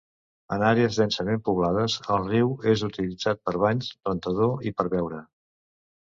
En 0.53 0.63
àrees 0.67 0.95
densament 0.99 1.41
poblades 1.49 1.97
el 2.15 2.23
riu 2.31 2.49
és 2.71 2.83
utilitzat 2.87 3.41
per 3.49 3.53
banys, 3.65 3.91
rentador 4.09 4.65
i 4.71 4.75
per 4.79 4.87
beure. 4.95 5.21